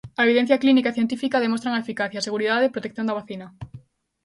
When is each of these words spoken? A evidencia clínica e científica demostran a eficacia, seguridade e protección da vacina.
A 0.19 0.21
evidencia 0.27 0.61
clínica 0.63 0.89
e 0.91 0.97
científica 0.97 1.43
demostran 1.43 1.73
a 1.75 1.83
eficacia, 1.83 2.25
seguridade 2.27 2.63
e 2.65 2.73
protección 2.75 3.05
da 3.07 3.17
vacina. 3.19 3.47